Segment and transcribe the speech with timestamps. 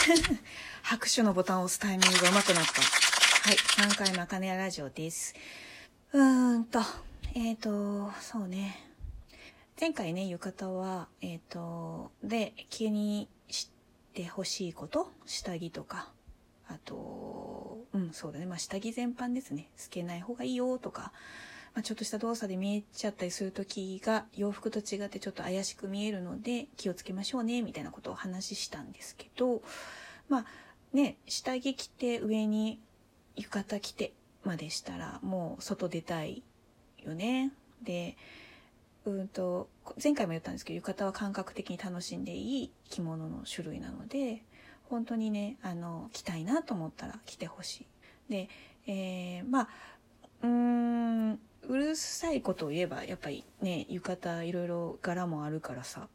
[0.82, 2.82] 拍手のボタンを押すタイミングが上手くなった。
[2.82, 3.56] はい。
[3.56, 5.34] 3回目、あかねやラジオです。
[6.12, 6.80] うーんと、
[7.34, 8.86] えっ、ー、と、そうね。
[9.78, 13.70] 前回ね、浴衣は、えっ、ー、と、で、気にし
[14.14, 16.10] てほしいこと、下着とか、
[16.66, 18.46] あと、うん、そうだね。
[18.46, 19.68] まあ、下着全般ですね。
[19.76, 21.12] 透けない方がいいよとか、
[21.74, 29.62] まあ、ちょっとした動作で見えちゃったりする時が洋服と違ってちょっと怪しく見えるので気をつけましょうねみたいなことを話したんですけど
[30.28, 30.44] まあ
[30.92, 32.80] ね下着着て上に
[33.36, 34.12] 浴衣着て
[34.44, 36.42] までしたらもう外出たい
[37.02, 37.52] よね。
[37.82, 38.16] で
[39.06, 39.68] うんと
[40.02, 44.42] 前回も言ったんですけど浴衣は感覚的に楽しんでいい着物の種類なので
[44.84, 47.86] 本当にねあの着たいなと思ったら着てほしい。
[48.30, 48.48] で、
[48.86, 49.68] えー、まあ
[50.42, 56.08] うーんうるさいことを言えばやっぱりね浴衣いろいろ柄もあるからさ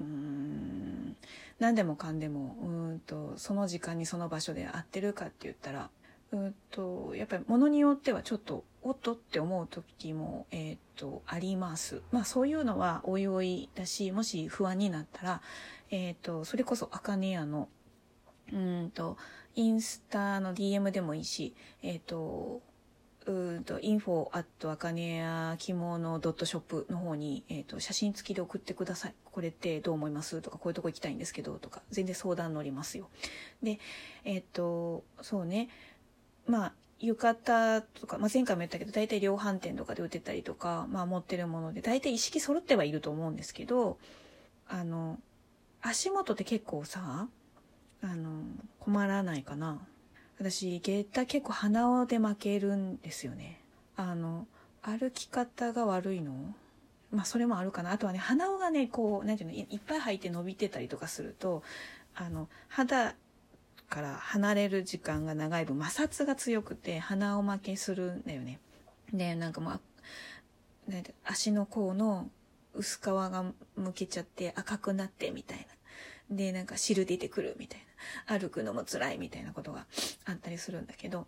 [0.00, 1.16] うーん
[1.60, 5.90] 何でもかんでもうんとその時間にその場所で合ってるかって言ったら
[6.32, 12.02] うんとやっぱり物によってはちょっとおっとって思う時も、えーと、あります。
[12.10, 15.42] まあそういうのはおいおいだしもし不安になったら、
[15.90, 17.68] えーと、それこそあかねやの
[18.50, 19.18] うんと
[19.54, 22.62] インスタの DM でもいいし、えっ、と
[23.24, 29.14] うんと、インフォアットアカネや着物ドットショップの方に、えっ、ー、と、写真付きで送ってください。
[29.24, 30.42] これってどう思います？
[30.42, 33.08] とか、こういうとこ行きたいんですけど、とか、全然相談乗りますよ。
[33.62, 33.78] で、
[34.24, 35.68] えっ、ー、と、そうね。
[36.46, 43.98] まあ、浴衣とか、まあ、前回も言ったけど、大体量販店とかで売ってたりとか、まあ、持ってるもので、大体意識揃ってはいると思うんですけど、
[44.68, 45.18] あの、
[45.80, 47.28] 足元って結構さ、
[48.02, 48.42] あの、
[48.80, 49.86] 困らないかな。
[50.42, 53.60] 私下駄結構鼻緒で負けるんですよね。
[53.96, 54.48] あの
[54.82, 56.32] 歩き方が悪いの？
[57.12, 57.92] まあそれもあるかな。
[57.92, 61.62] あとはね鼻緒がねこう何ていうのいっぱい入って伸びてたりとかすると
[62.16, 63.14] あの肌
[63.88, 68.58] から離れる時間が長い分摩擦が強くて鼻緒負けするんだよね。
[69.12, 69.80] でなんかもう
[71.24, 72.28] 足の甲の
[72.74, 73.44] 薄皮が
[73.76, 75.58] むけちゃって赤くなってみたい
[76.30, 76.36] な。
[76.36, 77.84] でなんか汁出てくるみたいな。
[78.26, 79.86] 歩くのも辛いみたいなことが
[80.24, 81.26] あったりするんだけど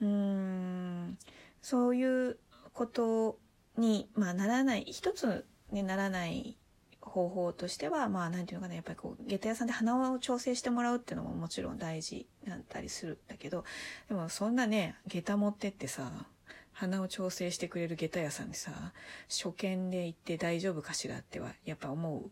[0.00, 1.18] うーん
[1.62, 2.38] そういう
[2.72, 3.38] こと
[3.76, 6.56] に、まあ、ならない一つにならない
[7.00, 13.64] 方法としてはまあ何て言うのかなやっぱりこう下駄屋さんで鼻を調整してもらうっていうのももちろん大事だったりするんだけど
[14.08, 16.10] でもそんなね下駄持ってってさ
[16.72, 18.92] 鼻を調整してくれる下駄屋さんにさ
[19.28, 22.30] 初見で行って大丈夫かしらってはやっぱ思う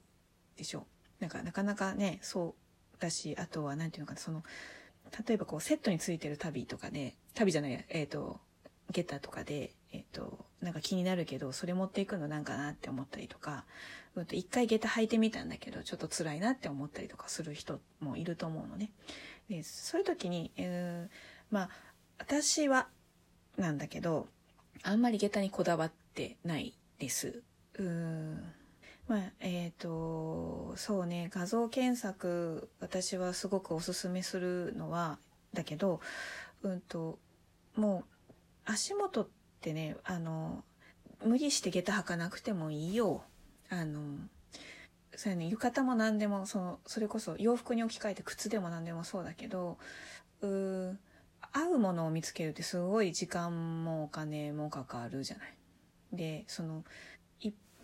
[0.57, 0.87] でしょ。
[1.21, 2.68] なんかなかなかねそう
[2.99, 4.43] だし、あとは、なんていうのかな、その、
[5.27, 8.41] 例えばこう、セットについてる旅とかで、旅じゃない、えっ、ー、と、
[8.91, 13.65] ゲッタとかで、えっ、ー、と、なんか気になるけど、それ持っていくのなんかなって思ったりとか、
[14.15, 18.91] うんと、一回下駄履いてみたんだけど、ちょっと辛いなって思ったりとかする人もいると思うのね。
[19.49, 21.15] で、そういう時に、えー、
[21.51, 21.71] まあ、
[22.19, 22.89] 私は、
[23.57, 24.29] なんだけど、
[24.83, 27.43] あんまり下駄にこだわってないです。
[27.75, 28.58] うーん。
[29.09, 35.19] まあ、えっ、ー、と、そうね、画像検索、私はすごくおすすめするのは、
[35.55, 36.01] だけど、
[36.63, 37.19] うんと、
[37.75, 39.29] もう、足元っ
[39.63, 40.63] てね、あの、
[41.25, 43.23] 無理して下駄履かなくてもいいよ。
[43.71, 44.19] あの、
[45.17, 49.79] そうね、浴衣も何でも、その、それこそ洋服に置き換えて靴でも何でもそうだけど、
[50.43, 50.47] う
[51.53, 55.57] 合うものを見つけるってすごい時間もお金もかかるじゃない。
[56.13, 56.85] で、その、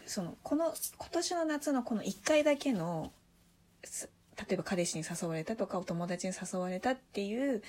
[0.06, 3.12] そのこの今年の夏のこの1回だけの
[4.36, 7.62] 例えば彼氏に誘われたとかお友達に誘われたっていう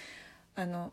[0.56, 0.92] あの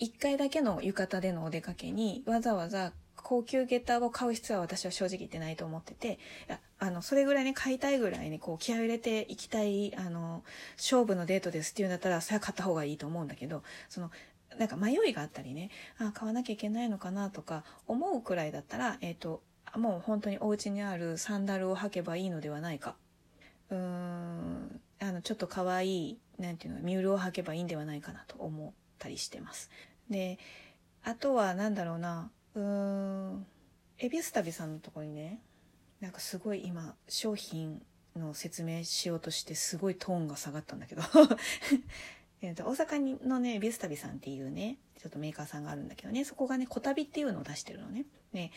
[0.00, 6.18] 1回だけの浴衣でのお出かけにわざわざ高級下駄を買う必要は私は正直言ってないと思ってて、
[6.78, 10.42] あの、それぐらいね、買いたいぐらいにこう気合を入れていきたい、あの、
[10.76, 14.10] 勝負のデートですっていうんだったら、それは買った方がいいと思うんだけど、その、
[14.58, 19.42] なんか迷いがあったりね、あ、買わなきゃいけないのかなとか思うくらいだったら、えっ、ー、と、
[19.76, 22.96] もう本当にお家にあるサンダルを履けばいいのではないか。
[23.70, 29.70] うーん、あの、ちょっと可愛い、なんていうの、ミュールを履けばいいんではないかなと思ったりしてます。
[30.10, 30.38] で、
[31.02, 33.46] あとはなんだろうな、うーん、
[33.98, 35.40] エビス旅さんのとこにね、
[36.00, 37.82] なんかすごい今、商品
[38.16, 41.02] の説明しようとしてすごいトーンが下がったんだけど
[42.42, 48.04] えと大阪のね、ビス旅さんっていうね、ちょっとメーカーさんがあるんだけどね、そこがね、小旅っていうのを出してるのね。
[48.32, 48.50] ね、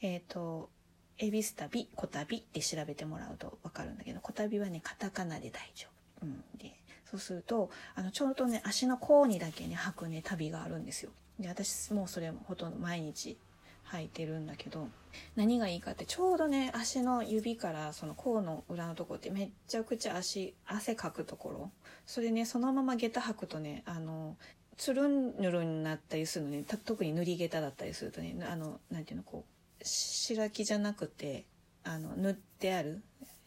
[0.00, 0.70] えっ、ー、と、
[1.18, 5.88] 恵比寿旅、小旅って調べてもらうとわかるんだけど、小旅はね、カタカナで大丈
[6.22, 6.26] 夫。
[6.26, 6.44] うん。
[6.58, 11.10] で、そうすると、あの、ちょうどね、足の甲にだけね、履くね、旅があるんですよ。
[11.38, 13.38] で、私もうそれほとんど毎日
[13.92, 14.88] 履いてるんだけど
[15.36, 21.70] 何がいいかってちょうどね足の指からその甲の裏のとこってめっちゃくちゃ足汗かくところ
[22.04, 24.36] それねそのまま下駄履くとねあの
[24.76, 29.55] つるんぬるんになったりするのね特に塗り下駄だったりするとねあのなんていうのこう
[29.86, 31.44] 白木じゃなくて
[31.84, 33.02] あの塗ってある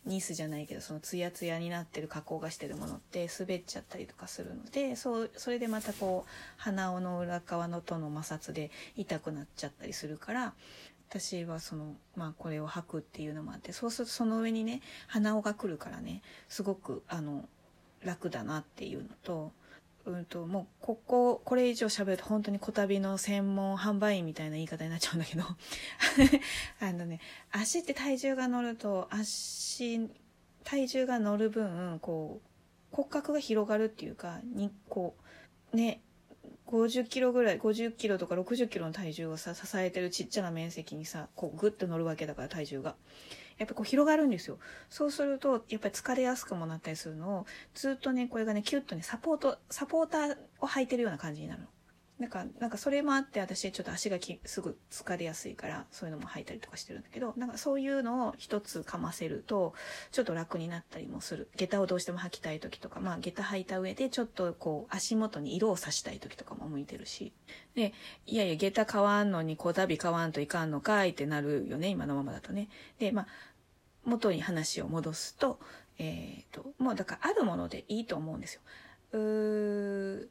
[0.06, 10.54] ニスじゃないけどそのツヤツヤになってる加工がしてるものって滑っちゃったりとかするのでそうそれでまたこう鼻緒の裏側のとの摩擦で痛くなっちゃったりするから
[11.10, 17.46] 私はそのまあこれを履くっていうのもあってそうするとその上にね鼻緒が来るからねすごくあの
[18.04, 19.52] 楽だなっていうのと。
[20.06, 25.44] うんと、もうこここれ以上喋ると本当に小旅の専門販売員みたいな言い方になっちゃうんだけど。
[26.82, 27.20] あのね
[27.52, 30.10] 足って体重が乗ると足
[30.64, 35.16] 体重が乗る分こう骨格が広がるっていうかにこ
[35.74, 36.02] うね
[36.70, 42.96] 50キロぐらい50キロとか60キロの体重をさ支えてるちっちゃな面積にさこうグッと乗るわけだから体重が。
[43.58, 44.58] やっぱこう広がるんですよ。
[44.90, 51.68] そうすると、やっぱり疲れやすくもなったりするのを、ずっとね、これがね、キュッとね、サポート、サポーターを履いてるような感じになるの。
[52.20, 59.74] なんか、なんかそれもあって私ちょっと足がきすぐ疲れやすいからそういうのも履いたりとかしてるんだけど、なんかそういうのを一つかませると
[60.12, 61.50] ちょっと楽になったりもする。
[61.56, 67.32] 下駄をどうしても履きたい時とか、まあ下駄履いた上でちょっとこう足元に色をさしたい時とかも向いてるし。
[67.74, 67.94] で、
[68.28, 72.68] いやいや下駄買わんのに小旅買わんといかんのかいってなるよね、今のままだとね。
[73.00, 73.28] で、まあ
[74.04, 75.60] 元に話を戻すと、
[75.98, 78.62] えっ、ー、と、もうだからあるものでいいと思うんですよ。
[79.14, 80.28] うー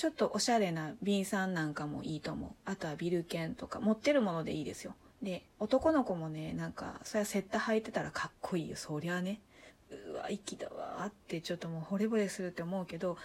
[0.00, 2.50] ちょっとおしゃれな瓶さんなんかもいいと思う。
[2.64, 4.94] あとはビルケンとか持ってるものでいいですよ。
[5.20, 8.76] で、男の子もね、なんか、そりゃセッタ履いてたらかっこいいよ。
[8.76, 9.42] そりゃね。
[9.90, 13.18] うわ、息だわってちょっともう惚れ惚れするって思うけど、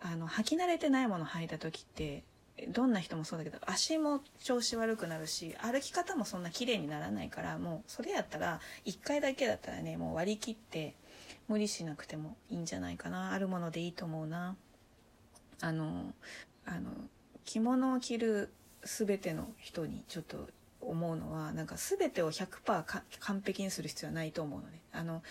[0.00, 2.22] あの、履き慣れてないもの履いた時って、
[2.68, 10.94] どんな人もそうだけど足も調子悪くなるし歩き方もそんな綺麗にならないからもうそれやったら1回だけだったらねもう割り切って
[11.48, 14.54] 無理しなくてもいいんじゃないかなあるものでいいと思うな
[15.60, 16.12] あの
[16.64, 16.90] あの
[17.44, 18.52] 着物を着る
[18.82, 20.48] 全ての人にちょっと
[20.80, 25.22] 思うのはなんか全てを100%完璧にする必要はないと思うのであの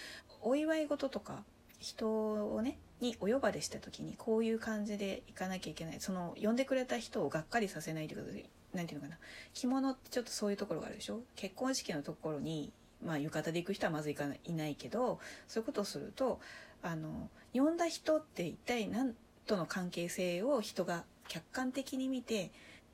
[0.41, 1.43] お祝い事とか
[1.79, 5.99] 人をねにお呼ばれした時にこういう感じで行かなきゃいけない。
[5.99, 9.19] その呼んでくれた人をがっかりさせないということで何て言うのかな。
[9.53, 11.19] 着物ってちょっとそういうところがあるでしょ。
[11.35, 12.71] 結婚式のところに
[13.03, 16.39] まあ浴衣で行く人はまず行かないいないけどそういうことをすると
[16.81, 19.13] あの呼んだ人って一体何
[19.45, 22.51] との関係性を人が客観的に見て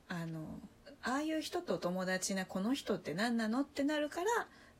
[0.08, 0.40] あの
[1.02, 4.26] ああいう人と友達なこの人って何なのってなるから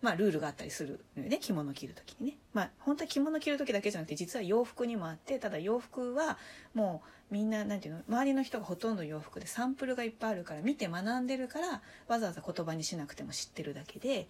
[0.03, 2.39] まあ、ルールがあったりするのよね着物着る時にね。
[2.55, 6.39] まあ、本当は着物着る時だけじゃなくて実は洋服にもあってただ洋服は
[6.75, 14.27] もうみんな何て言うの周りの人がほとんど洋服でサンプルがいっぱいあるから見て学んでるからわざわざ言葉にしなくても知ってるだけで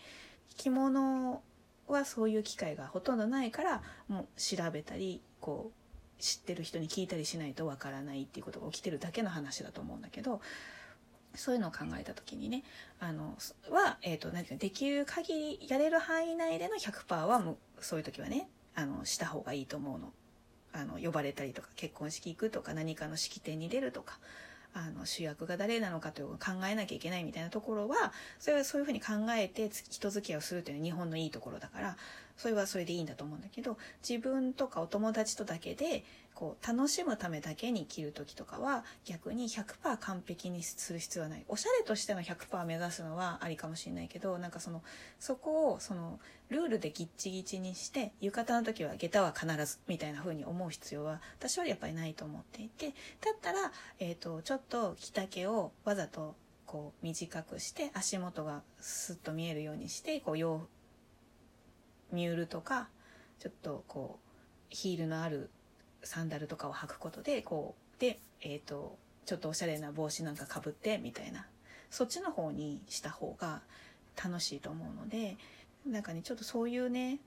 [0.57, 1.41] 着物
[1.87, 5.80] はそういう機会がほとんどないからもう調べたりこう
[6.21, 10.41] 知ってる人に聞いたりしないとわからないっていうことが起きてるだけの話だと思うんだけど
[11.35, 12.63] そういうのを考えた時にね
[12.99, 13.37] あの
[13.71, 20.13] は、えーと、何ていうできる限りやれる範囲内での100%はもうそういう時はねあのした方がいいと思うの。
[20.73, 24.21] あの呼ばれたりとか結婚式行くとか何かの式典に出るとか
[24.73, 29.07] あの主役が誰なのかというのを考えなきゃいけないみたいなところはそれはそういうふうに考
[29.37, 31.97] えて人付き合いをするというのは日本のいいところだから
[32.41, 33.77] それはそれでいいんだと思うんだけど
[34.09, 41.45] 自分とかお友達とだけでこう楽しむためだけに着る時とかは逆に100%完璧にする必要はない。
[41.49, 44.83] おしゃれとしての100%目指すのはありかもしれないけどなんかその
[45.19, 46.19] そこをその
[46.49, 60.67] ルールでギッチギチにして浴衣の時は下駄は必ずみたいな風に思う必要は私はやっぱりないと思っていてだったら、えーと、ちょっと着丈をわざとこう短くして足元がスッと見えるようにしてこう洋
[62.13, 62.89] ミュールとか
[63.39, 65.51] ちょっとこうヒールのある
[66.03, 71.47] サンダルとかを履くことでこうで、えーと、ちょっとおしゃれな帽子なんかかぶってみたいな。
[71.91, 73.63] そっちの方にした方が
[74.23, 75.37] 楽しいと思うので
[75.87, 77.19] なんかねちょっとそういうね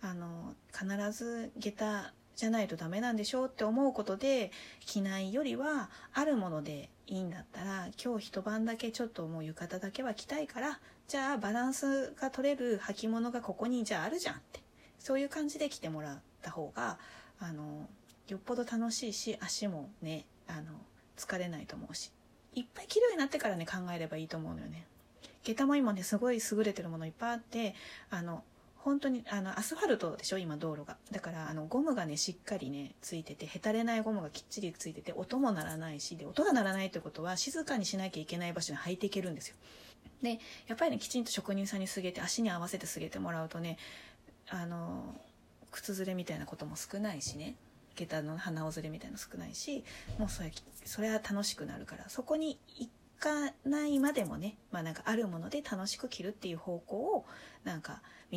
[0.00, 14.60] あの必ず下駄じゃないとダメなんでしょうって思うことで着ないよりはあるものでいいんだったら今日一晩だけちょっともう浴衣だけは着たいからじゃあバランスが取れる履物がここにじゃああるじゃんって。
[14.98, 16.98] そういう感じで着てもらった方が
[17.40, 17.88] あの
[18.26, 20.72] よっぽど楽しいし足もねあの
[21.16, 22.12] 疲れないと思うし。
[22.54, 24.84] いっぱい着るようになってからね考えればいいと思うのよね。
[25.44, 27.74] 下駄も今ねすごい優れてるものいっぱいあって
[28.10, 28.42] あの
[28.78, 30.38] 本当にあのアスファルトでしょ？
[30.38, 30.96] 今道路が。
[31.10, 39.56] だからあのゴムがねしっかりねついててへたれないゴムがきっちりついてて音も鳴らないしで音が鳴らないってことは静かにしなきゃいけない場所に履いていけるんですよ。
[40.22, 43.78] でやっぱりねきちんと職人さんにすげて足に合わせてすげてもらうとね
[44.48, 45.14] あの
[45.70, 47.56] 靴ずれみたいなことも少ないしね
[47.94, 49.84] 下駄の鼻緒ずれみたいなの少ないし
[50.18, 50.52] もうそれ
[50.84, 52.88] それは楽しくなるからそこに行
[53.20, 57.26] かないまでもね、まあ、なんかあるもので楽しく着るっていう方向を
[57.64, 58.36] なんか見